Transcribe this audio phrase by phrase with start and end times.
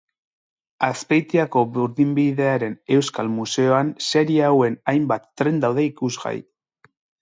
[0.87, 6.39] Azpeitiako Burdinbidearen Euskal Museoan serie hauen hainbat tren daude ikusgai.